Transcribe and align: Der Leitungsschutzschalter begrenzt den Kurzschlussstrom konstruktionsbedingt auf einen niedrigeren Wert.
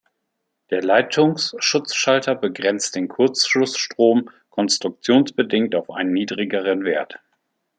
Der 0.71 0.81
Leitungsschutzschalter 0.81 2.33
begrenzt 2.33 2.95
den 2.95 3.07
Kurzschlussstrom 3.07 4.31
konstruktionsbedingt 4.49 5.75
auf 5.75 5.91
einen 5.91 6.11
niedrigeren 6.13 6.83
Wert. 6.85 7.19